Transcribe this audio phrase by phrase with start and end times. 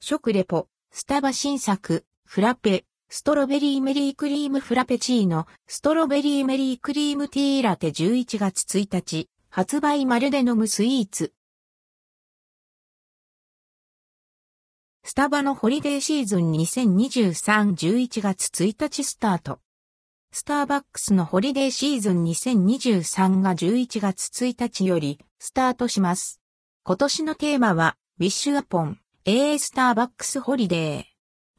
[0.00, 11.32] 食レポ、スタバ新作、フラペ、ストロベリーメリークリームフラペチーノ、ストロベリーメリークリームティーラテ11月1日、発売まるで飲むスイーツ。
[15.04, 19.58] スタバのホリデーシーズン2023-11月1日スタート。
[20.30, 26.40] スターバックスのホリデーシーズン2023が11月1日よりスタートします。
[26.84, 31.06] 今年のテーマは、ウィッシュアポン、AA スターバックスホリデ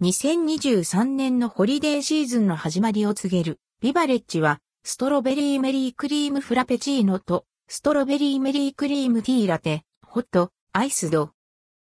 [0.02, 0.04] ー。
[0.04, 11.30] 2023年のホリデーシーズンの始まりを告げる、ビバレッジは、ストロベリーメリークリームフラペチーノと、ストロベリーメリークリームティーラテ、ホット、アイスド。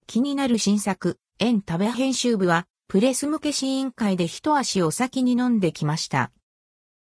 [0.06, 6.30] 気になる新作、エンタベ編集部は、プレス向け試飲会で一足お先に飲んできました。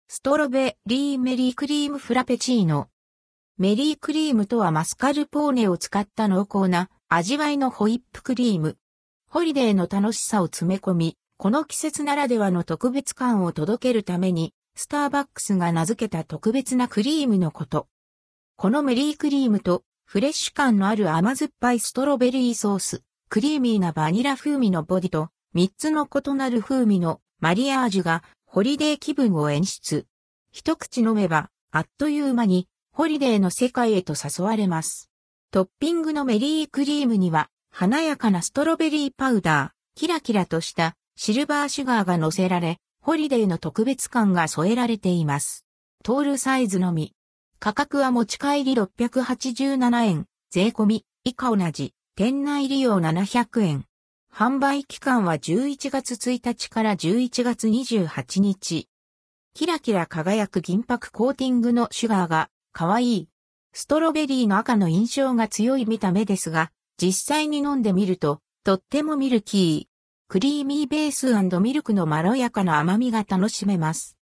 [0.08, 2.88] ストロベリーメリークリームフラペチーノ。
[3.56, 8.78] メリークリームとはマスカルポーネを使った濃厚な味わいのホイップクリーム。
[9.28, 17.88] ホリデーの楽しさを詰め込み、この季節ならではの特別感を届けるために、スターバックスが名付けた特別なクリームのこと。
[18.56, 30.06] このメリークリームとフレッシュ感のある甘酸っぱいストロベリーソース、クリーミーなバニラ風味のボディと3つの異なる風味のマリアージュがホリデー気分を演出。
[30.52, 35.10] 一口飲めば、あっという間に、ホリデーの世界へと誘われます。
[35.54, 45.64] トッピングのメリークリームには、華やかなストロベリーパウダー、キラキラとしたシルバーシュガーが乗せられ、ホリデーの特別感が添えられています。
[46.02, 47.14] トールサイズのみ。
[47.60, 53.84] 価格は持ち帰り687円、税込み、以下同じ、店内利用700円。
[54.34, 58.88] 販売期間は11月1日から11月28日。
[59.54, 63.28] キラキラ輝く銀箔コーティングのシュガーが可愛い。
[63.76, 70.28] ストロベリーの赤の印象が強い見た目ですが、実際に飲んでみると、とってもミルキー。
[70.28, 74.16] クリーミーベースミルクのまろやかな甘みが楽しめます。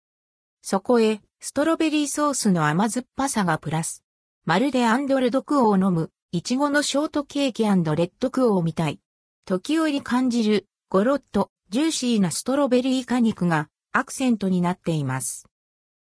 [0.60, 4.04] そこへ、ストロベリーソースの甘酸っぱさがプラス。
[4.44, 9.00] まるでアンドルドクオーを飲む、いちごのショートケーキレッドクオーみたい。
[9.46, 15.46] 時折感じる、ゴロッと、ジューシーなストロベリー果肉が、アクセントになっています。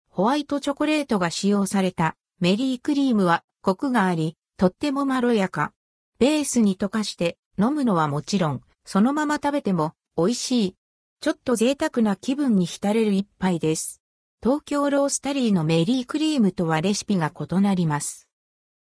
[0.09, 5.73] ホワイトチョコレートが使用されたメリークリームはコクがあり、とってもまろやか。
[6.19, 10.75] ベースに溶かして飲むのはもちろん、そのまま食べても美味しい。
[11.21, 14.01] ちょっと贅沢な気分に浸れる一杯です。
[14.41, 18.29] 東京ロースタリーのメリークリームとはレシピが異なります。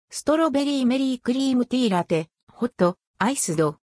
[0.09, 3.81] ストロベリーメリークリームティーラテ、ホット、アイスド、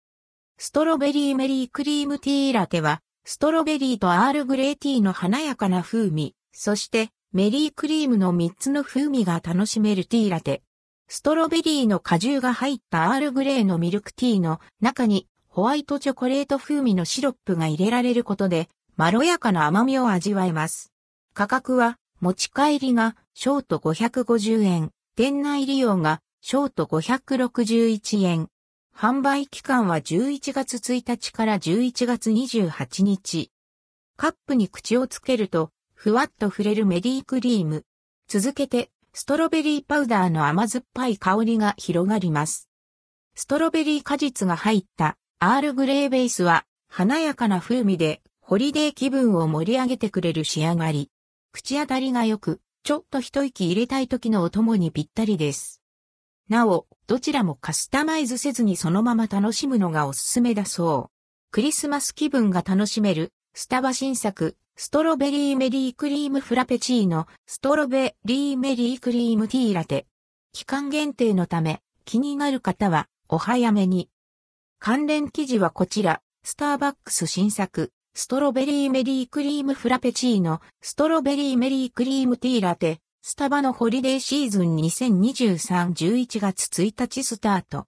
[0.57, 10.63] ストロベリーメリークリームティーラテは、ストロベリーとアールグレーティーの華やかな風味、そしてメリークリームの3つの風味が楽しめるティーラテ。
[11.09, 20.93] ストロベリーの果汁が入ったアールグレーのミルクティーの中にホワイトチョコレート風味のシロップが入れられることで、まろやかな甘みを味わえます。
[21.35, 28.49] 価格は持ち帰りがショート550円、店内利用がショート561円、
[28.97, 33.51] 販売期間は11月1日から11月28日。
[34.17, 35.73] カップに口をつけると、
[36.05, 37.87] ふわっと触れるメリークリーム。
[38.29, 42.69] 続けて、ストロベリーパウダーの甘酸っぱい香りが広がります。
[43.35, 51.11] ストロベリー果実が入ったアールグレーベースは華やかな風味でホリデー気分を盛り上げてくれる仕上がり。
[51.53, 55.81] 口当たりが良く、ちょっと一息入れたい時のお供にぴったりです。
[56.51, 61.11] なお、どちらもカスタマイズせずにそのまま楽しむのがおすすめだそう。
[61.51, 70.05] クリスマス気分が楽しめる、スタバ新作、ストロベリーメリークリームフラペチーノ、ストロベリーメリークリームティーラテ。
[70.53, 74.11] 期間限定のため、気になる方は、お早めに。
[74.81, 87.83] 関連記事はこちら、スターバックス新作、ストロベリーメリークリームフラペチーノ、ストロベリーメリークリームティーラテ、スタバのホリデーシーズン2023-11月1日スタート。